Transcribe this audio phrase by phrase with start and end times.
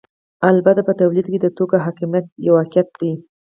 [0.49, 3.11] البته په تولید کې د توکو حاکمیت یو واقعیت دی